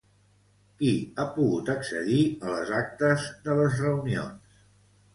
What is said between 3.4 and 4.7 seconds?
de les reunions?